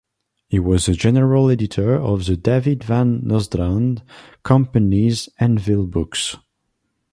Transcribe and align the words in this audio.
He 0.47 0.57
was 0.57 0.87
the 0.87 0.93
general 0.93 1.47
editor 1.51 1.93
of 1.93 2.25
the 2.25 2.35
David 2.35 2.83
Van 2.83 3.19
Nostrand 3.23 4.01
Company's 4.41 5.29
Anvil 5.37 5.85
Books. 5.85 6.37